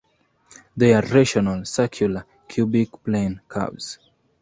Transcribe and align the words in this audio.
They 0.75 0.95
are 0.95 1.03
rational, 1.05 1.63
circular, 1.63 2.25
cubic 2.47 2.89
plane 3.03 3.39
curves. 3.47 3.99